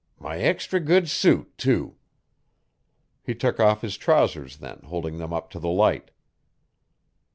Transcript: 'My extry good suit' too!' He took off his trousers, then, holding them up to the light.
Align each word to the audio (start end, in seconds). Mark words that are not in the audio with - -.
'My 0.19 0.39
extry 0.39 0.79
good 0.79 1.07
suit' 1.07 1.59
too!' 1.59 1.95
He 3.21 3.35
took 3.35 3.59
off 3.59 3.81
his 3.83 3.97
trousers, 3.97 4.57
then, 4.57 4.79
holding 4.85 5.19
them 5.19 5.31
up 5.31 5.51
to 5.51 5.59
the 5.59 5.69
light. 5.69 6.09